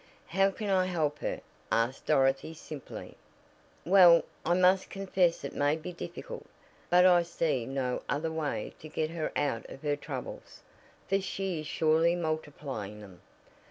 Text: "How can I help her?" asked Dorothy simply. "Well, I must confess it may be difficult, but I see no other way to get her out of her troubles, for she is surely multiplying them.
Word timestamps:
"How 0.29 0.49
can 0.49 0.71
I 0.71 0.87
help 0.87 1.19
her?" 1.19 1.41
asked 1.71 2.07
Dorothy 2.07 2.55
simply. 2.55 3.15
"Well, 3.85 4.23
I 4.43 4.55
must 4.55 4.89
confess 4.89 5.43
it 5.43 5.53
may 5.53 5.75
be 5.75 5.93
difficult, 5.93 6.47
but 6.89 7.05
I 7.05 7.21
see 7.21 7.67
no 7.67 8.01
other 8.09 8.31
way 8.31 8.73
to 8.79 8.87
get 8.89 9.11
her 9.11 9.31
out 9.35 9.69
of 9.69 9.83
her 9.83 9.95
troubles, 9.95 10.63
for 11.07 11.19
she 11.21 11.59
is 11.59 11.67
surely 11.67 12.15
multiplying 12.15 12.99
them. 13.01 13.21